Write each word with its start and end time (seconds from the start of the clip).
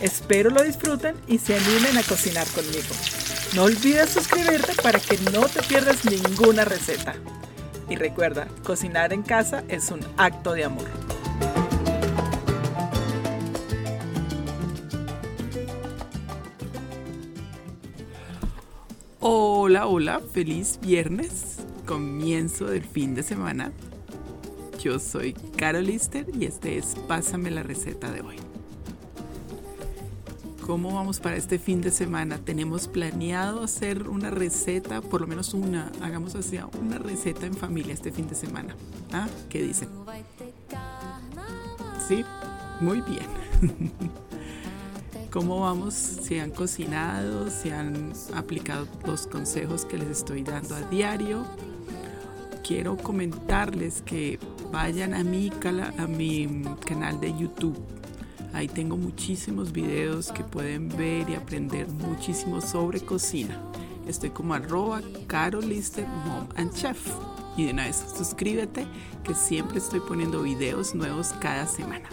Espero 0.00 0.50
lo 0.50 0.62
disfruten 0.62 1.14
y 1.26 1.38
se 1.38 1.56
animen 1.56 1.96
a 1.96 2.02
cocinar 2.02 2.46
conmigo. 2.48 2.94
No 3.54 3.64
olvides 3.64 4.10
suscribirte 4.10 4.74
para 4.82 4.98
que 4.98 5.16
no 5.32 5.46
te 5.46 5.62
pierdas 5.62 6.04
ninguna 6.04 6.64
receta. 6.64 7.14
Y 7.88 7.96
recuerda, 7.96 8.48
cocinar 8.64 9.12
en 9.12 9.22
casa 9.22 9.62
es 9.68 9.90
un 9.90 10.00
acto 10.16 10.52
de 10.52 10.64
amor. 10.64 10.88
Hola, 19.20 19.86
hola, 19.86 20.20
feliz 20.32 20.78
viernes, 20.82 21.56
comienzo 21.86 22.66
del 22.66 22.84
fin 22.84 23.14
de 23.14 23.22
semana. 23.22 23.72
Yo 24.82 24.98
soy 24.98 25.32
Carol 25.56 25.86
Lister 25.86 26.26
y 26.38 26.44
este 26.44 26.76
es 26.76 26.94
Pásame 27.08 27.50
la 27.50 27.62
receta 27.62 28.10
de 28.12 28.20
hoy. 28.20 28.36
¿Cómo 30.66 30.94
vamos 30.94 31.20
para 31.20 31.36
este 31.36 31.58
fin 31.58 31.82
de 31.82 31.90
semana? 31.90 32.38
Tenemos 32.38 32.88
planeado 32.88 33.62
hacer 33.62 34.08
una 34.08 34.30
receta, 34.30 35.02
por 35.02 35.20
lo 35.20 35.26
menos 35.26 35.52
una, 35.52 35.92
hagamos 36.00 36.34
así, 36.36 36.58
una 36.80 36.96
receta 36.96 37.44
en 37.44 37.52
familia 37.52 37.92
este 37.92 38.10
fin 38.10 38.26
de 38.28 38.34
semana. 38.34 38.74
¿Ah? 39.12 39.28
¿Qué 39.50 39.60
dicen? 39.60 39.90
Sí, 42.08 42.24
muy 42.80 43.02
bien. 43.02 43.26
¿Cómo 45.30 45.60
vamos? 45.60 45.92
¿Si 45.92 46.38
han 46.38 46.50
cocinado? 46.50 47.50
¿Si 47.50 47.68
han 47.68 48.14
aplicado 48.34 48.88
los 49.04 49.26
consejos 49.26 49.84
que 49.84 49.98
les 49.98 50.08
estoy 50.08 50.44
dando 50.44 50.76
a 50.76 50.80
diario? 50.80 51.44
Quiero 52.66 52.96
comentarles 52.96 54.00
que 54.00 54.38
vayan 54.72 55.12
a 55.12 55.24
mi, 55.24 55.52
a 55.98 56.06
mi 56.06 56.62
canal 56.86 57.20
de 57.20 57.36
YouTube. 57.36 57.76
Ahí 58.54 58.68
tengo 58.68 58.96
muchísimos 58.96 59.72
videos 59.72 60.30
que 60.30 60.44
pueden 60.44 60.88
ver 60.88 61.28
y 61.28 61.34
aprender 61.34 61.88
muchísimo 61.88 62.60
sobre 62.60 63.00
cocina. 63.00 63.60
Estoy 64.06 64.30
como 64.30 64.54
arroba 64.54 65.02
carolister 65.26 66.06
mom 66.06 66.46
and 66.54 66.72
chef. 66.72 67.04
Y 67.56 67.64
de 67.64 67.72
una 67.72 67.86
vez 67.86 68.04
suscríbete 68.16 68.86
que 69.24 69.34
siempre 69.34 69.78
estoy 69.78 69.98
poniendo 69.98 70.42
videos 70.42 70.94
nuevos 70.94 71.34
cada 71.40 71.66
semana. 71.66 72.08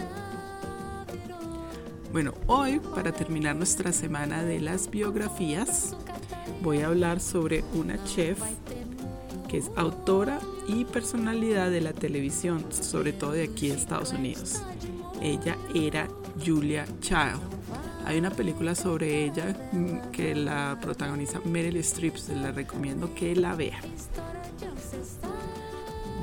Bueno, 2.12 2.34
hoy 2.48 2.80
para 2.92 3.12
terminar 3.12 3.54
nuestra 3.54 3.92
semana 3.92 4.42
de 4.42 4.60
las 4.60 4.90
biografías, 4.90 5.96
voy 6.60 6.80
a 6.80 6.88
hablar 6.88 7.20
sobre 7.20 7.62
una 7.72 8.02
chef 8.04 8.40
que 9.48 9.58
es 9.58 9.70
autora 9.76 10.40
y 10.66 10.84
personalidad 10.86 11.70
de 11.70 11.82
la 11.82 11.92
televisión, 11.92 12.64
sobre 12.70 13.12
todo 13.12 13.32
de 13.32 13.44
aquí 13.44 13.68
de 13.68 13.76
Estados 13.76 14.12
Unidos. 14.12 14.60
Ella 15.22 15.56
era 15.72 16.08
Julia 16.44 16.84
Child. 17.00 17.40
Hay 18.04 18.18
una 18.18 18.30
película 18.30 18.74
sobre 18.74 19.24
ella 19.24 19.54
que 20.10 20.34
la 20.34 20.76
protagoniza 20.82 21.40
Meryl 21.44 21.76
Streep, 21.76 22.16
se 22.16 22.34
la 22.34 22.50
recomiendo 22.50 23.14
que 23.14 23.36
la 23.36 23.54
vea. 23.54 23.80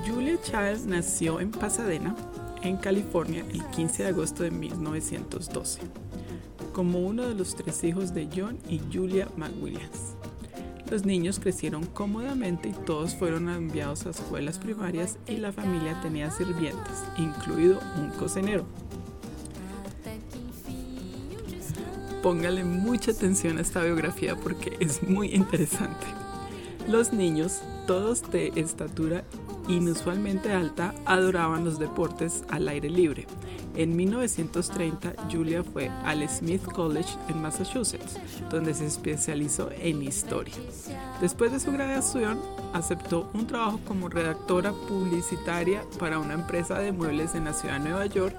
Julia 0.05 0.37
Child 0.41 0.87
nació 0.87 1.39
en 1.39 1.51
Pasadena, 1.51 2.13
en 2.61 2.75
California 2.75 3.45
el 3.49 3.63
15 3.67 4.03
de 4.03 4.09
agosto 4.09 4.43
de 4.43 4.51
1912, 4.51 5.79
como 6.73 6.99
uno 6.99 7.25
de 7.25 7.35
los 7.35 7.55
tres 7.55 7.81
hijos 7.85 8.13
de 8.13 8.27
John 8.35 8.57
y 8.67 8.81
Julia 8.91 9.29
McWilliams. 9.37 10.18
Los 10.89 11.05
niños 11.05 11.39
crecieron 11.39 11.85
cómodamente 11.85 12.69
y 12.69 12.71
todos 12.71 13.13
fueron 13.15 13.47
enviados 13.47 14.07
a 14.07 14.09
escuelas 14.09 14.57
primarias 14.57 15.19
y 15.27 15.37
la 15.37 15.51
familia 15.51 15.99
tenía 16.01 16.31
sirvientes, 16.31 17.03
incluido 17.17 17.79
un 17.97 18.09
cocinero. 18.09 18.65
Póngale 22.23 22.63
mucha 22.63 23.11
atención 23.11 23.59
a 23.59 23.61
esta 23.61 23.83
biografía 23.83 24.35
porque 24.35 24.77
es 24.79 25.03
muy 25.03 25.27
interesante. 25.35 26.07
Los 26.87 27.13
niños, 27.13 27.61
todos 27.85 28.29
de 28.31 28.51
estatura 28.55 29.23
inusualmente 29.69 30.51
alta, 30.51 30.93
adoraban 31.05 31.63
los 31.63 31.79
deportes 31.79 32.43
al 32.49 32.67
aire 32.67 32.89
libre. 32.89 33.27
En 33.75 33.95
1930, 33.95 35.13
Julia 35.31 35.63
fue 35.63 35.89
al 36.03 36.27
Smith 36.27 36.63
College 36.63 37.09
en 37.29 37.41
Massachusetts, 37.41 38.17
donde 38.49 38.73
se 38.73 38.87
especializó 38.87 39.69
en 39.71 40.01
historia. 40.01 40.55
Después 41.21 41.51
de 41.51 41.59
su 41.59 41.71
graduación, 41.71 42.39
aceptó 42.73 43.29
un 43.33 43.47
trabajo 43.47 43.79
como 43.87 44.09
redactora 44.09 44.73
publicitaria 44.73 45.83
para 45.99 46.19
una 46.19 46.33
empresa 46.33 46.79
de 46.79 46.91
muebles 46.91 47.35
en 47.35 47.45
la 47.45 47.53
ciudad 47.53 47.77
de 47.77 47.89
Nueva 47.89 48.07
York 48.07 48.35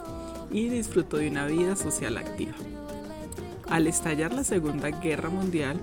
y 0.51 0.69
disfrutó 0.69 1.19
de 1.19 1.31
una 1.31 1.47
vida 1.47 1.77
social 1.77 2.19
activa. 2.19 2.55
Al 3.69 3.87
estallar 3.87 4.33
la 4.33 4.43
Segunda 4.43 4.91
Guerra 4.91 5.31
Mundial, 5.31 5.81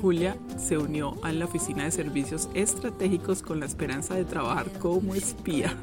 Julia 0.00 0.36
se 0.58 0.78
unió 0.78 1.14
a 1.22 1.32
la 1.32 1.44
Oficina 1.44 1.84
de 1.84 1.90
Servicios 1.90 2.48
Estratégicos 2.54 3.42
con 3.42 3.60
la 3.60 3.66
esperanza 3.66 4.14
de 4.14 4.24
trabajar 4.24 4.70
como 4.78 5.14
espía. 5.14 5.76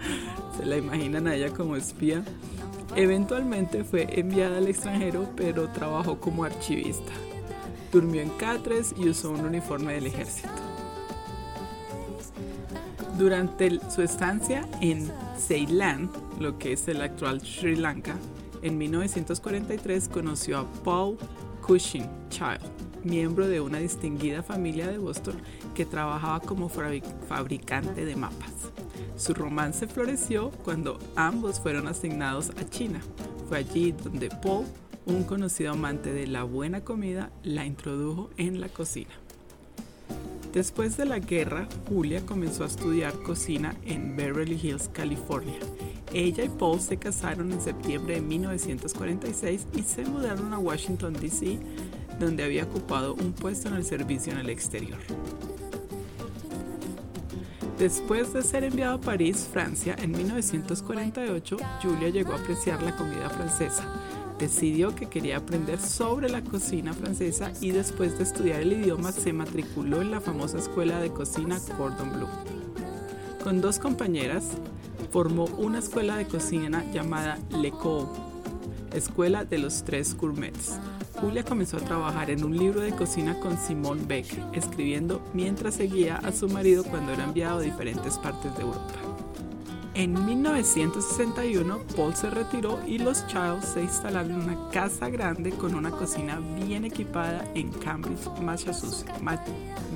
¿Se 0.56 0.66
la 0.66 0.76
imaginan 0.76 1.26
a 1.26 1.34
ella 1.34 1.50
como 1.50 1.76
espía? 1.76 2.24
Eventualmente 2.96 3.84
fue 3.84 4.08
enviada 4.18 4.58
al 4.58 4.68
extranjero, 4.68 5.28
pero 5.36 5.68
trabajó 5.68 6.18
como 6.18 6.44
archivista. 6.44 7.12
Durmió 7.92 8.22
en 8.22 8.30
catres 8.30 8.94
y 8.98 9.08
usó 9.08 9.30
un 9.30 9.44
uniforme 9.44 9.94
del 9.94 10.06
ejército. 10.06 10.48
Durante 13.18 13.80
su 13.90 14.02
estancia 14.02 14.68
en 14.80 15.10
Ceilán, 15.36 16.10
lo 16.38 16.58
que 16.58 16.72
es 16.72 16.86
el 16.88 17.02
actual 17.02 17.40
Sri 17.40 17.76
Lanka, 17.76 18.14
en 18.62 18.78
1943 18.78 20.08
conoció 20.08 20.58
a 20.58 20.72
Paul 20.84 21.16
Cushing 21.60 22.08
Child, 22.30 22.60
miembro 23.08 23.48
de 23.48 23.60
una 23.60 23.78
distinguida 23.78 24.42
familia 24.42 24.86
de 24.86 24.98
Boston 24.98 25.36
que 25.74 25.86
trabajaba 25.86 26.40
como 26.40 26.68
fabricante 26.68 28.04
de 28.04 28.16
mapas. 28.16 28.52
Su 29.16 29.34
romance 29.34 29.86
floreció 29.86 30.50
cuando 30.64 30.98
ambos 31.16 31.60
fueron 31.60 31.88
asignados 31.88 32.50
a 32.50 32.68
China. 32.68 33.00
Fue 33.48 33.58
allí 33.58 33.92
donde 33.92 34.28
Paul, 34.28 34.66
un 35.06 35.24
conocido 35.24 35.72
amante 35.72 36.12
de 36.12 36.26
la 36.26 36.44
buena 36.44 36.82
comida, 36.82 37.30
la 37.42 37.64
introdujo 37.64 38.30
en 38.36 38.60
la 38.60 38.68
cocina. 38.68 39.10
Después 40.52 40.96
de 40.96 41.04
la 41.04 41.18
guerra, 41.18 41.68
Julia 41.88 42.24
comenzó 42.24 42.64
a 42.64 42.68
estudiar 42.68 43.12
cocina 43.22 43.76
en 43.84 44.16
Beverly 44.16 44.58
Hills, 44.60 44.88
California. 44.92 45.58
Ella 46.14 46.44
y 46.44 46.48
Paul 46.48 46.80
se 46.80 46.96
casaron 46.96 47.52
en 47.52 47.60
septiembre 47.60 48.14
de 48.14 48.22
1946 48.22 49.66
y 49.76 49.82
se 49.82 50.04
mudaron 50.06 50.54
a 50.54 50.58
Washington, 50.58 51.12
D.C., 51.12 51.58
donde 52.18 52.44
había 52.44 52.64
ocupado 52.64 53.14
un 53.14 53.32
puesto 53.32 53.68
en 53.68 53.74
el 53.74 53.84
servicio 53.84 54.32
en 54.32 54.38
el 54.38 54.50
exterior. 54.50 54.98
Después 57.78 58.32
de 58.32 58.42
ser 58.42 58.64
enviado 58.64 58.96
a 58.96 59.00
París, 59.00 59.48
Francia, 59.52 59.94
en 60.00 60.10
1948, 60.10 61.56
Julia 61.80 62.08
llegó 62.08 62.32
a 62.32 62.36
apreciar 62.38 62.82
la 62.82 62.96
comida 62.96 63.30
francesa. 63.30 63.84
Decidió 64.36 64.96
que 64.96 65.06
quería 65.06 65.36
aprender 65.36 65.78
sobre 65.78 66.28
la 66.28 66.42
cocina 66.42 66.92
francesa 66.92 67.52
y 67.60 67.70
después 67.70 68.18
de 68.18 68.24
estudiar 68.24 68.62
el 68.62 68.72
idioma 68.72 69.12
se 69.12 69.32
matriculó 69.32 70.02
en 70.02 70.10
la 70.10 70.20
famosa 70.20 70.58
escuela 70.58 70.98
de 71.00 71.10
cocina 71.10 71.60
Cordon 71.76 72.10
Bleu. 72.12 72.28
Con 73.44 73.60
dos 73.60 73.78
compañeras, 73.78 74.44
formó 75.12 75.44
una 75.44 75.78
escuela 75.78 76.16
de 76.16 76.26
cocina 76.26 76.84
llamada 76.92 77.38
L'École, 77.50 78.08
Escuela 78.92 79.44
de 79.44 79.58
los 79.58 79.84
Tres 79.84 80.16
Gourmets, 80.16 80.78
Julia 81.20 81.42
comenzó 81.42 81.78
a 81.78 81.80
trabajar 81.80 82.30
en 82.30 82.44
un 82.44 82.56
libro 82.56 82.80
de 82.80 82.92
cocina 82.92 83.38
con 83.40 83.58
Simone 83.58 84.02
Beck, 84.06 84.26
escribiendo 84.52 85.20
mientras 85.34 85.74
seguía 85.74 86.16
a 86.16 86.30
su 86.30 86.48
marido 86.48 86.84
cuando 86.84 87.12
era 87.12 87.24
enviado 87.24 87.58
a 87.58 87.62
diferentes 87.62 88.16
partes 88.18 88.54
de 88.56 88.62
Europa. 88.62 88.94
En 89.94 90.24
1961, 90.24 91.80
Paul 91.96 92.14
se 92.14 92.30
retiró 92.30 92.78
y 92.86 92.98
los 92.98 93.26
Childs 93.26 93.66
se 93.74 93.82
instalaron 93.82 94.30
en 94.30 94.42
una 94.42 94.70
casa 94.70 95.08
grande 95.08 95.50
con 95.50 95.74
una 95.74 95.90
cocina 95.90 96.38
bien 96.56 96.84
equipada 96.84 97.44
en 97.54 97.72
Cambridge, 97.72 98.28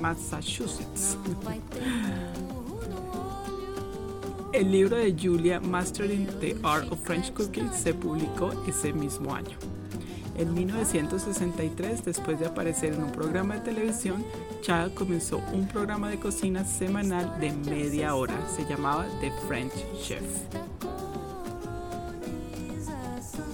Massachusetts. 0.01 1.17
El 4.51 4.71
libro 4.71 4.97
de 4.97 5.15
Julia, 5.17 5.61
Mastering 5.61 6.27
the 6.41 6.57
Art 6.63 6.91
of 6.91 6.99
French 7.01 7.31
Cooking, 7.33 7.71
se 7.71 7.93
publicó 7.93 8.51
ese 8.67 8.91
mismo 8.91 9.33
año. 9.33 9.57
En 10.35 10.51
1963, 10.53 12.03
después 12.05 12.39
de 12.39 12.47
aparecer 12.47 12.93
en 12.93 13.03
un 13.03 13.11
programa 13.11 13.55
de 13.55 13.61
televisión, 13.61 14.25
Child 14.61 14.95
comenzó 14.95 15.39
un 15.53 15.67
programa 15.67 16.09
de 16.09 16.19
cocina 16.19 16.65
semanal 16.65 17.39
de 17.39 17.51
media 17.51 18.15
hora. 18.15 18.35
Se 18.47 18.65
llamaba 18.65 19.05
The 19.21 19.31
French 19.47 19.73
Chef. 20.01 20.23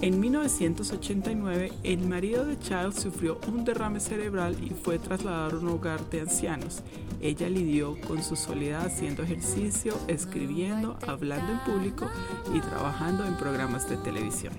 En 0.02 0.18
1989, 0.22 1.74
el 1.84 2.08
marido 2.08 2.46
de 2.46 2.58
Child 2.58 2.94
sufrió 2.94 3.38
un 3.50 3.66
derrame 3.66 4.00
cerebral 4.00 4.56
y 4.64 4.70
fue 4.70 4.98
trasladado 4.98 5.58
a 5.58 5.60
un 5.60 5.68
hogar 5.68 6.10
de 6.10 6.22
ancianos. 6.22 6.82
Ella 7.22 7.50
lidió 7.50 8.00
con 8.08 8.24
su 8.24 8.38
soledad 8.38 8.86
haciendo 8.86 9.24
ejercicio, 9.24 9.98
escribiendo, 10.08 10.98
hablando 11.06 11.52
en 11.52 11.60
público 11.60 12.08
y 12.54 12.62
trabajando 12.62 13.26
en 13.26 13.36
programas 13.36 13.90
de 13.90 13.98
televisión. 13.98 14.54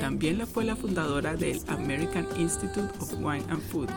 También 0.00 0.46
fue 0.46 0.64
la 0.64 0.76
fundadora 0.76 1.36
del 1.36 1.60
American 1.68 2.26
Institute 2.38 2.90
of 3.00 3.12
Wine 3.14 3.44
and 3.48 3.62
Food, 3.70 3.88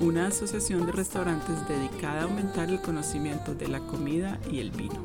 una 0.00 0.26
asociación 0.26 0.86
de 0.86 0.92
restaurantes 0.92 1.66
dedicada 1.68 2.20
a 2.20 2.24
aumentar 2.24 2.68
el 2.68 2.80
conocimiento 2.80 3.54
de 3.54 3.68
la 3.68 3.80
comida 3.80 4.38
y 4.50 4.58
el 4.58 4.70
vino. 4.70 5.02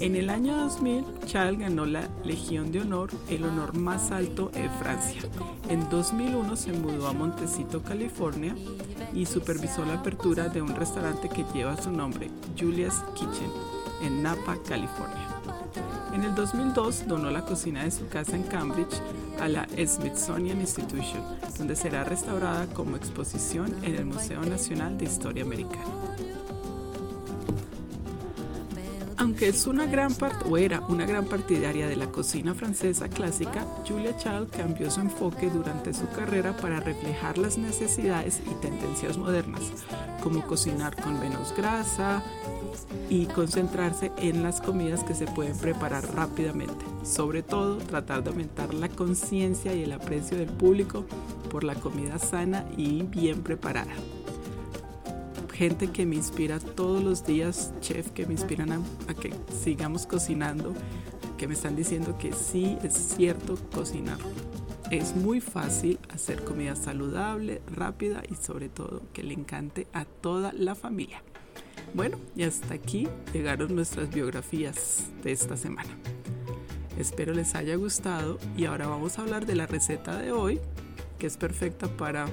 En 0.00 0.14
el 0.14 0.30
año 0.30 0.56
2000, 0.56 1.04
Child 1.26 1.58
ganó 1.58 1.84
la 1.84 2.08
Legión 2.24 2.70
de 2.70 2.82
Honor, 2.82 3.10
el 3.28 3.42
honor 3.42 3.76
más 3.76 4.12
alto 4.12 4.52
en 4.54 4.70
Francia. 4.78 5.22
En 5.68 5.88
2001 5.90 6.54
se 6.54 6.72
mudó 6.72 7.08
a 7.08 7.12
Montecito, 7.12 7.82
California, 7.82 8.54
y 9.12 9.26
supervisó 9.26 9.84
la 9.84 9.94
apertura 9.94 10.48
de 10.48 10.62
un 10.62 10.76
restaurante 10.76 11.28
que 11.28 11.44
lleva 11.52 11.76
su 11.82 11.90
nombre, 11.90 12.30
Julia's 12.56 13.02
Kitchen, 13.14 13.50
en 14.02 14.22
Napa, 14.22 14.56
California. 14.68 15.27
En 16.18 16.24
el 16.24 16.34
2002 16.34 17.06
donó 17.06 17.30
la 17.30 17.42
cocina 17.42 17.84
de 17.84 17.92
su 17.92 18.08
casa 18.08 18.34
en 18.34 18.42
Cambridge 18.42 19.00
a 19.40 19.46
la 19.46 19.68
Smithsonian 19.68 20.60
Institution, 20.60 21.22
donde 21.56 21.76
será 21.76 22.02
restaurada 22.02 22.66
como 22.74 22.96
exposición 22.96 23.72
en 23.84 23.94
el 23.94 24.04
Museo 24.04 24.42
Nacional 24.42 24.98
de 24.98 25.04
Historia 25.04 25.44
Americana. 25.44 25.86
Aunque 29.16 29.46
es 29.46 29.68
una 29.68 29.86
gran 29.86 30.12
parte 30.12 30.44
o 30.48 30.56
era 30.58 30.80
una 30.88 31.06
gran 31.06 31.24
partidaria 31.24 31.86
de 31.86 31.94
la 31.94 32.06
cocina 32.06 32.52
francesa 32.52 33.08
clásica, 33.08 33.64
Julia 33.86 34.16
Child 34.16 34.50
cambió 34.50 34.90
su 34.90 34.98
enfoque 34.98 35.48
durante 35.48 35.94
su 35.94 36.08
carrera 36.08 36.56
para 36.56 36.80
reflejar 36.80 37.38
las 37.38 37.58
necesidades 37.58 38.42
y 38.44 38.54
tendencias 38.60 39.16
modernas, 39.16 39.62
como 40.22 40.46
cocinar 40.46 40.96
con 40.96 41.18
menos 41.20 41.54
grasa 41.56 42.22
y 43.08 43.26
concentrarse 43.26 44.12
en 44.18 44.42
las 44.42 44.60
comidas 44.60 45.04
que 45.04 45.14
se 45.14 45.26
pueden 45.26 45.56
preparar 45.56 46.14
rápidamente. 46.14 46.84
Sobre 47.04 47.42
todo, 47.42 47.78
tratar 47.78 48.22
de 48.22 48.30
aumentar 48.30 48.74
la 48.74 48.88
conciencia 48.88 49.74
y 49.74 49.82
el 49.82 49.92
aprecio 49.92 50.36
del 50.36 50.48
público 50.48 51.04
por 51.50 51.64
la 51.64 51.74
comida 51.74 52.18
sana 52.18 52.64
y 52.76 53.02
bien 53.02 53.42
preparada 53.42 53.92
gente 55.58 55.88
que 55.88 56.06
me 56.06 56.14
inspira 56.14 56.60
todos 56.60 57.02
los 57.02 57.26
días, 57.26 57.72
chef 57.80 58.10
que 58.12 58.26
me 58.26 58.34
inspiran 58.34 58.70
a, 58.70 59.14
que 59.14 59.34
sigamos 59.60 60.06
cocinando, 60.06 60.72
que 61.36 61.48
me 61.48 61.54
están 61.54 61.74
diciendo 61.74 62.16
que 62.16 62.32
sí 62.32 62.78
es 62.84 62.94
cierto 62.94 63.58
cocinar. 63.74 64.18
Es 64.90 65.14
muy 65.14 65.42
fácil 65.42 65.98
hacer 66.08 66.42
comida 66.44 66.74
saludable, 66.74 67.60
rápida 67.66 68.22
y 68.26 68.36
sobre 68.36 68.70
todo 68.70 69.02
que 69.12 69.22
le 69.22 69.34
encante 69.34 69.86
a 69.92 70.06
toda 70.06 70.50
la 70.54 70.74
familia. 70.74 71.22
Bueno, 71.92 72.16
y 72.34 72.44
hasta 72.44 72.72
aquí 72.72 73.06
llegaron 73.34 73.74
nuestras 73.74 74.08
biografías 74.08 75.04
de 75.22 75.32
esta 75.32 75.58
semana. 75.58 75.90
Espero 76.98 77.34
les 77.34 77.54
haya 77.54 77.76
gustado 77.76 78.38
y 78.56 78.64
ahora 78.64 78.86
vamos 78.86 79.18
a 79.18 79.22
hablar 79.22 79.44
de 79.44 79.56
la 79.56 79.66
receta 79.66 80.16
de 80.16 80.32
hoy, 80.32 80.58
que 81.18 81.26
es 81.26 81.36
perfecta 81.36 81.86
para 81.88 82.26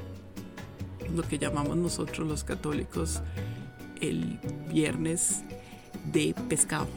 lo 1.14 1.24
que 1.24 1.38
llamamos 1.38 1.76
nosotros 1.76 2.26
los 2.26 2.46
católicos 2.46 3.22
el 4.00 4.40
viernes 4.72 5.44
de 6.06 6.34
pescado. 6.48 6.88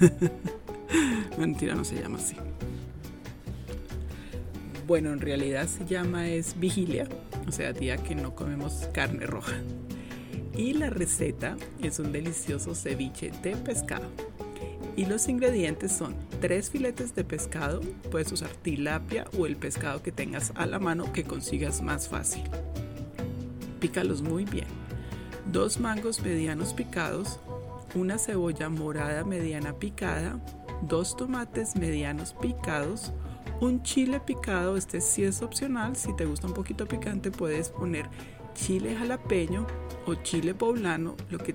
Mentira, 1.36 1.74
no 1.74 1.84
se 1.84 2.00
llama 2.00 2.18
así. 2.18 2.36
Bueno, 4.86 5.12
en 5.12 5.20
realidad 5.20 5.66
se 5.66 5.86
llama 5.86 6.28
es 6.28 6.58
vigilia, 6.58 7.08
o 7.48 7.52
sea, 7.52 7.72
día 7.72 7.96
que 7.96 8.14
no 8.14 8.34
comemos 8.34 8.88
carne 8.92 9.26
roja. 9.26 9.54
Y 10.56 10.74
la 10.74 10.90
receta 10.90 11.56
es 11.82 11.98
un 11.98 12.12
delicioso 12.12 12.74
ceviche 12.74 13.32
de 13.42 13.56
pescado. 13.56 14.06
Y 14.96 15.06
los 15.06 15.28
ingredientes 15.28 15.90
son 15.90 16.14
tres 16.40 16.70
filetes 16.70 17.14
de 17.14 17.24
pescado, 17.24 17.80
puedes 18.10 18.30
usar 18.30 18.50
tilapia 18.50 19.24
o 19.36 19.46
el 19.46 19.56
pescado 19.56 20.02
que 20.02 20.12
tengas 20.12 20.52
a 20.54 20.66
la 20.66 20.78
mano 20.78 21.12
que 21.12 21.24
consigas 21.24 21.82
más 21.82 22.08
fácil 22.08 22.44
pícalos 23.84 24.22
muy 24.22 24.46
bien. 24.46 24.64
Dos 25.52 25.78
mangos 25.78 26.22
medianos 26.22 26.72
picados, 26.72 27.38
una 27.94 28.16
cebolla 28.16 28.70
morada 28.70 29.24
mediana 29.24 29.74
picada, 29.74 30.40
dos 30.80 31.14
tomates 31.18 31.76
medianos 31.76 32.32
picados, 32.32 33.12
un 33.60 33.82
chile 33.82 34.20
picado, 34.20 34.76
este 34.76 35.00
sí 35.00 35.24
es 35.24 35.42
opcional, 35.42 35.96
si 35.96 36.14
te 36.16 36.24
gusta 36.24 36.46
un 36.46 36.54
poquito 36.54 36.86
picante 36.86 37.30
puedes 37.30 37.70
poner 37.70 38.08
chile 38.54 38.94
jalapeño 38.96 39.66
o 40.06 40.14
chile 40.16 40.54
poblano, 40.54 41.16
lo 41.30 41.38
que 41.38 41.54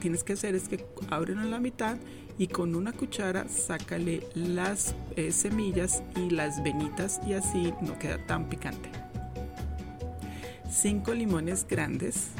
tienes 0.00 0.24
que 0.24 0.34
hacer 0.34 0.54
es 0.54 0.68
que 0.68 0.86
ábrelo 1.10 1.42
en 1.42 1.50
la 1.50 1.58
mitad 1.58 1.96
y 2.38 2.48
con 2.48 2.74
una 2.74 2.92
cuchara 2.92 3.48
sácale 3.48 4.26
las 4.34 4.94
eh, 5.16 5.32
semillas 5.32 6.02
y 6.16 6.30
las 6.30 6.62
venitas 6.62 7.20
y 7.26 7.34
así 7.34 7.72
no 7.82 7.98
queda 7.98 8.24
tan 8.26 8.48
picante. 8.48 8.90
5 10.70 11.12
limones 11.14 11.66
grandes. 11.68 12.30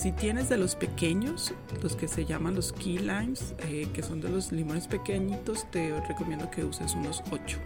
Si 0.00 0.12
tienes 0.12 0.48
de 0.48 0.56
los 0.56 0.76
pequeños, 0.76 1.52
los 1.82 1.94
que 1.94 2.08
se 2.08 2.24
llaman 2.24 2.54
los 2.54 2.72
key 2.72 2.96
limes, 2.96 3.54
eh, 3.68 3.86
que 3.92 4.02
son 4.02 4.22
de 4.22 4.30
los 4.30 4.50
limones 4.50 4.88
pequeñitos, 4.88 5.70
te 5.70 5.92
recomiendo 6.08 6.50
que 6.50 6.64
uses 6.64 6.94
unos 6.94 7.22
8. 7.30 7.58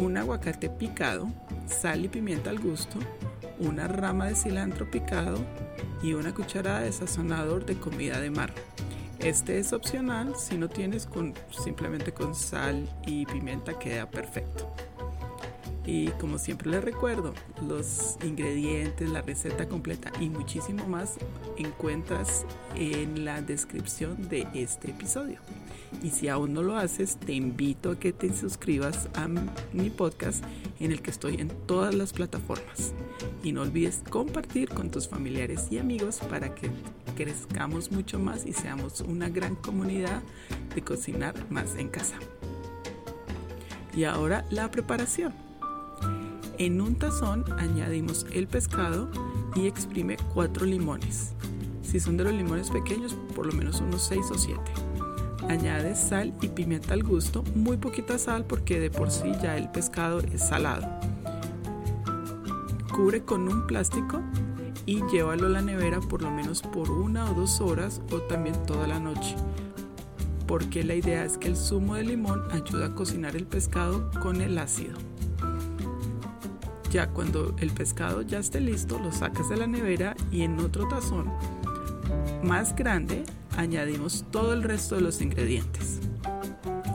Un 0.00 0.18
aguacate 0.18 0.68
picado, 0.68 1.28
sal 1.66 2.04
y 2.04 2.08
pimienta 2.08 2.50
al 2.50 2.58
gusto, 2.58 2.98
una 3.58 3.88
rama 3.88 4.26
de 4.26 4.34
cilantro 4.34 4.90
picado 4.90 5.38
y 6.02 6.12
una 6.12 6.34
cucharada 6.34 6.80
de 6.80 6.92
sazonador 6.92 7.64
de 7.64 7.76
comida 7.76 8.20
de 8.20 8.28
mar. 8.28 8.52
Este 9.18 9.58
es 9.58 9.72
opcional, 9.72 10.34
si 10.36 10.58
no 10.58 10.68
tienes 10.68 11.06
con, 11.06 11.32
simplemente 11.64 12.12
con 12.12 12.34
sal 12.34 12.86
y 13.06 13.24
pimienta 13.24 13.78
queda 13.78 14.10
perfecto. 14.10 14.70
Y 15.86 16.08
como 16.12 16.38
siempre 16.38 16.70
les 16.70 16.82
recuerdo, 16.82 17.34
los 17.68 18.16
ingredientes, 18.24 19.10
la 19.10 19.20
receta 19.20 19.68
completa 19.68 20.10
y 20.18 20.30
muchísimo 20.30 20.86
más 20.86 21.16
encuentras 21.58 22.46
en 22.74 23.24
la 23.24 23.42
descripción 23.42 24.28
de 24.28 24.46
este 24.54 24.90
episodio. 24.90 25.40
Y 26.02 26.10
si 26.10 26.28
aún 26.28 26.54
no 26.54 26.62
lo 26.62 26.76
haces, 26.76 27.16
te 27.16 27.34
invito 27.34 27.90
a 27.90 27.98
que 27.98 28.12
te 28.12 28.34
suscribas 28.34 29.08
a 29.14 29.28
mi 29.72 29.90
podcast 29.90 30.42
en 30.80 30.90
el 30.90 31.02
que 31.02 31.10
estoy 31.10 31.36
en 31.36 31.48
todas 31.66 31.94
las 31.94 32.12
plataformas. 32.12 32.94
Y 33.42 33.52
no 33.52 33.62
olvides 33.62 34.02
compartir 34.08 34.70
con 34.70 34.90
tus 34.90 35.06
familiares 35.06 35.68
y 35.70 35.78
amigos 35.78 36.18
para 36.30 36.54
que 36.54 36.70
crezcamos 37.14 37.92
mucho 37.92 38.18
más 38.18 38.46
y 38.46 38.54
seamos 38.54 39.00
una 39.02 39.28
gran 39.28 39.54
comunidad 39.54 40.22
de 40.74 40.82
cocinar 40.82 41.34
más 41.50 41.76
en 41.76 41.88
casa. 41.88 42.16
Y 43.94 44.04
ahora 44.04 44.44
la 44.50 44.70
preparación. 44.70 45.43
En 46.58 46.80
un 46.80 46.96
tazón 46.96 47.44
añadimos 47.58 48.26
el 48.32 48.46
pescado 48.46 49.10
y 49.54 49.66
exprime 49.66 50.16
4 50.34 50.66
limones. 50.66 51.32
Si 51.82 52.00
son 52.00 52.16
de 52.16 52.24
los 52.24 52.32
limones 52.32 52.70
pequeños, 52.70 53.16
por 53.34 53.46
lo 53.46 53.52
menos 53.52 53.80
unos 53.80 54.02
6 54.02 54.20
o 54.30 54.38
7. 54.38 54.60
Añade 55.48 55.94
sal 55.94 56.34
y 56.40 56.48
pimienta 56.48 56.94
al 56.94 57.02
gusto, 57.02 57.44
muy 57.54 57.76
poquita 57.76 58.18
sal 58.18 58.44
porque 58.44 58.80
de 58.80 58.90
por 58.90 59.10
sí 59.10 59.32
ya 59.42 59.56
el 59.56 59.70
pescado 59.70 60.20
es 60.20 60.48
salado. 60.48 60.88
Cubre 62.94 63.24
con 63.24 63.48
un 63.48 63.66
plástico 63.66 64.22
y 64.86 65.02
llévalo 65.12 65.46
a 65.46 65.50
la 65.50 65.62
nevera 65.62 66.00
por 66.00 66.22
lo 66.22 66.30
menos 66.30 66.62
por 66.62 66.90
una 66.90 67.30
o 67.30 67.34
dos 67.34 67.60
horas 67.60 68.00
o 68.12 68.18
también 68.18 68.54
toda 68.66 68.86
la 68.86 69.00
noche 69.00 69.36
porque 70.46 70.84
la 70.84 70.94
idea 70.94 71.24
es 71.24 71.38
que 71.38 71.48
el 71.48 71.56
zumo 71.56 71.94
de 71.94 72.04
limón 72.04 72.42
ayuda 72.52 72.86
a 72.86 72.94
cocinar 72.94 73.36
el 73.36 73.46
pescado 73.46 74.10
con 74.20 74.40
el 74.40 74.58
ácido. 74.58 74.94
Ya 76.94 77.08
cuando 77.08 77.56
el 77.58 77.72
pescado 77.72 78.22
ya 78.22 78.38
esté 78.38 78.60
listo, 78.60 79.00
lo 79.00 79.10
sacas 79.10 79.48
de 79.48 79.56
la 79.56 79.66
nevera 79.66 80.14
y 80.30 80.42
en 80.42 80.60
otro 80.60 80.86
tazón 80.86 81.28
más 82.44 82.76
grande 82.76 83.24
añadimos 83.56 84.24
todo 84.30 84.52
el 84.52 84.62
resto 84.62 84.94
de 84.94 85.00
los 85.00 85.20
ingredientes. 85.20 85.98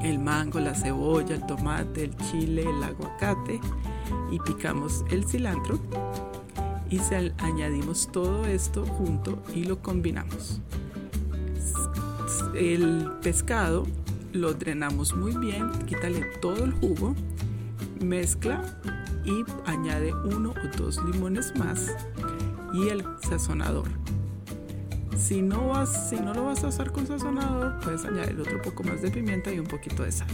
El 0.02 0.20
mango, 0.20 0.62
la 0.62 0.74
cebolla, 0.74 1.36
el 1.36 1.46
tomate, 1.46 2.06
el 2.06 2.16
chile, 2.16 2.62
el 2.62 2.82
aguacate 2.82 3.60
y 4.32 4.40
picamos 4.40 5.04
el 5.12 5.26
cilantro 5.26 5.78
y 6.90 7.02
añadimos 7.40 8.10
todo 8.10 8.46
esto 8.46 8.86
junto 8.86 9.44
y 9.54 9.66
lo 9.66 9.82
combinamos. 9.82 10.62
El 12.56 13.12
pescado 13.22 13.86
lo 14.32 14.54
drenamos 14.54 15.14
muy 15.14 15.36
bien, 15.36 15.70
quítale 15.88 16.22
todo 16.40 16.64
el 16.64 16.72
jugo, 16.72 17.16
mezcla 18.00 18.64
y 19.26 19.44
añade 19.66 20.14
uno 20.14 20.52
o 20.52 20.78
dos 20.78 21.04
limones 21.06 21.54
más 21.58 21.96
y 22.74 22.90
el 22.90 23.04
sazonador. 23.22 23.88
Si 25.18 25.42
no, 25.42 25.70
vas, 25.70 26.10
si 26.10 26.16
no 26.16 26.34
lo 26.34 26.46
vas 26.46 26.64
a 26.64 26.68
usar 26.68 26.92
con 26.92 27.06
sazonador, 27.06 27.80
puedes 27.84 28.06
añadir 28.06 28.40
otro 28.40 28.62
poco 28.62 28.84
más 28.84 29.02
de 29.02 29.12
pimienta 29.12 29.52
y 29.52 29.60
un 29.60 29.68
poquito 29.68 30.04
de 30.04 30.12
sal. 30.12 30.28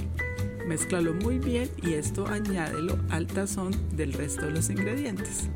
Mézclalo 0.67 1.13
muy 1.13 1.39
bien 1.39 1.69
y 1.81 1.93
esto 1.93 2.27
añádelo 2.27 2.97
al 3.09 3.27
tazón 3.27 3.71
del 3.95 4.13
resto 4.13 4.45
de 4.45 4.51
los 4.51 4.69
ingredientes. 4.69 5.49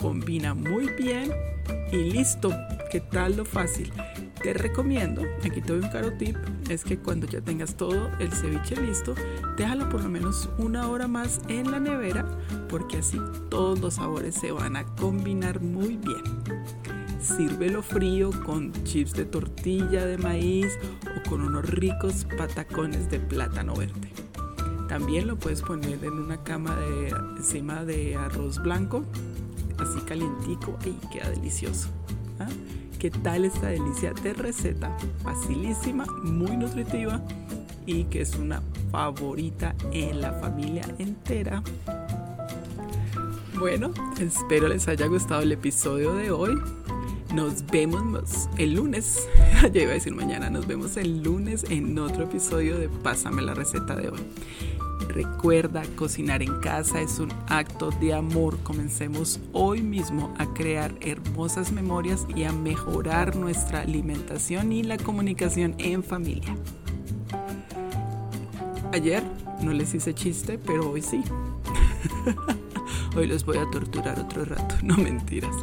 Combina 0.00 0.54
muy 0.54 0.88
bien 0.90 1.32
y 1.92 1.96
listo. 1.96 2.52
¿Qué 2.90 3.00
tal 3.00 3.36
lo 3.36 3.44
fácil? 3.44 3.92
Te 4.42 4.52
recomiendo, 4.52 5.22
aquí 5.44 5.60
te 5.60 5.72
doy 5.72 5.82
un 5.82 5.88
caro 5.88 6.12
tip, 6.12 6.36
es 6.68 6.84
que 6.84 6.98
cuando 6.98 7.26
ya 7.26 7.40
tengas 7.40 7.76
todo 7.76 8.10
el 8.18 8.32
ceviche 8.32 8.76
listo, 8.76 9.14
déjalo 9.56 9.88
por 9.88 10.02
lo 10.02 10.08
menos 10.08 10.48
una 10.58 10.88
hora 10.88 11.06
más 11.08 11.40
en 11.48 11.70
la 11.70 11.80
nevera 11.80 12.26
porque 12.68 12.98
así 12.98 13.20
todos 13.50 13.80
los 13.80 13.94
sabores 13.94 14.34
se 14.34 14.52
van 14.52 14.76
a 14.76 14.84
combinar 14.96 15.60
muy 15.60 15.96
bien. 15.96 16.22
Sírvelo 17.20 17.82
frío 17.82 18.30
con 18.44 18.72
chips 18.84 19.12
de 19.14 19.24
tortilla 19.24 20.04
de 20.04 20.18
maíz 20.18 20.78
o 21.16 21.28
con 21.28 21.40
unos 21.40 21.68
ricos 21.70 22.26
patacones 22.36 23.10
de 23.10 23.18
plátano 23.18 23.74
verde. 23.74 24.12
También 24.88 25.26
lo 25.26 25.36
puedes 25.36 25.62
poner 25.62 26.04
en 26.04 26.12
una 26.12 26.42
cama 26.42 26.76
de, 26.76 27.08
encima 27.36 27.84
de 27.84 28.16
arroz 28.16 28.62
blanco, 28.62 29.04
así 29.78 30.00
calientico 30.00 30.78
y 30.84 30.92
queda 31.12 31.30
delicioso. 31.30 31.88
¿ah? 32.38 32.48
¿Qué 33.04 33.10
tal 33.10 33.44
esta 33.44 33.66
delicia 33.66 34.14
de 34.14 34.32
receta? 34.32 34.96
Facilísima, 35.22 36.06
muy 36.22 36.56
nutritiva 36.56 37.20
y 37.84 38.04
que 38.04 38.22
es 38.22 38.34
una 38.34 38.62
favorita 38.90 39.74
en 39.92 40.22
la 40.22 40.32
familia 40.32 40.86
entera. 40.98 41.62
Bueno, 43.58 43.92
espero 44.18 44.68
les 44.68 44.88
haya 44.88 45.04
gustado 45.04 45.42
el 45.42 45.52
episodio 45.52 46.14
de 46.14 46.30
hoy. 46.30 46.58
Nos 47.34 47.66
vemos 47.66 48.48
el 48.56 48.72
lunes, 48.72 49.28
ya 49.70 49.82
iba 49.82 49.90
a 49.90 49.94
decir 49.96 50.14
mañana, 50.14 50.48
nos 50.48 50.66
vemos 50.66 50.96
el 50.96 51.22
lunes 51.22 51.66
en 51.68 51.98
otro 51.98 52.24
episodio 52.24 52.78
de 52.78 52.88
Pásame 52.88 53.42
la 53.42 53.52
receta 53.52 53.94
de 53.96 54.08
hoy. 54.08 54.20
Recuerda, 55.08 55.82
cocinar 55.96 56.42
en 56.42 56.60
casa 56.60 57.00
es 57.00 57.18
un 57.18 57.32
acto 57.48 57.90
de 57.90 58.14
amor. 58.14 58.58
Comencemos 58.62 59.40
hoy 59.52 59.82
mismo 59.82 60.34
a 60.38 60.52
crear 60.54 60.94
hermosas 61.00 61.72
memorias 61.72 62.26
y 62.34 62.44
a 62.44 62.52
mejorar 62.52 63.36
nuestra 63.36 63.80
alimentación 63.80 64.72
y 64.72 64.82
la 64.82 64.96
comunicación 64.96 65.74
en 65.78 66.02
familia. 66.02 66.56
Ayer 68.92 69.22
no 69.60 69.72
les 69.72 69.94
hice 69.94 70.14
chiste, 70.14 70.58
pero 70.58 70.90
hoy 70.90 71.02
sí. 71.02 71.22
hoy 73.16 73.26
los 73.26 73.44
voy 73.44 73.58
a 73.58 73.70
torturar 73.70 74.20
otro 74.20 74.44
rato, 74.44 74.76
no 74.82 74.96
mentiras. 74.96 75.54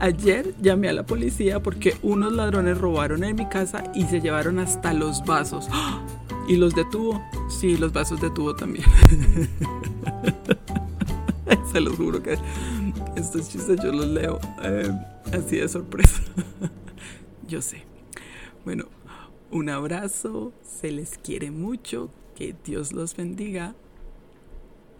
Ayer 0.00 0.54
llamé 0.60 0.88
a 0.88 0.94
la 0.94 1.04
policía 1.04 1.62
porque 1.62 1.96
unos 2.02 2.32
ladrones 2.32 2.78
robaron 2.78 3.22
en 3.22 3.36
mi 3.36 3.46
casa 3.46 3.84
y 3.94 4.04
se 4.04 4.20
llevaron 4.20 4.58
hasta 4.58 4.94
los 4.94 5.24
vasos. 5.24 5.68
Y 6.48 6.56
los 6.56 6.74
detuvo. 6.74 7.22
Sí, 7.48 7.76
los 7.76 7.92
vasos 7.92 8.20
detuvo 8.20 8.54
también. 8.54 8.84
se 11.72 11.80
los 11.80 11.96
juro 11.96 12.22
que 12.22 12.36
estos 13.16 13.48
chistes 13.48 13.80
yo 13.82 13.92
los 13.92 14.06
leo 14.06 14.40
eh, 14.62 14.90
así 15.32 15.56
de 15.56 15.68
sorpresa. 15.68 16.22
yo 17.48 17.62
sé. 17.62 17.84
Bueno, 18.64 18.86
un 19.50 19.68
abrazo, 19.68 20.52
se 20.62 20.90
les 20.90 21.18
quiere 21.18 21.50
mucho, 21.50 22.10
que 22.36 22.54
Dios 22.64 22.92
los 22.92 23.16
bendiga. 23.16 23.74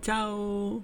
Chao. 0.03 0.83